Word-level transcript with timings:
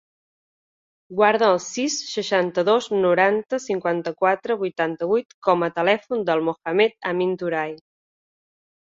Guarda 1.17 1.49
el 1.55 1.59
sis, 1.65 1.97
seixanta-dos, 2.13 2.87
noranta, 3.03 3.59
cinquanta-quatre, 3.65 4.55
vuitanta-vuit 4.63 5.37
com 5.49 5.67
a 5.69 5.71
telèfon 5.77 6.25
del 6.31 6.43
Mohamed 6.49 6.97
amin 7.13 7.37
Touray. 7.43 7.77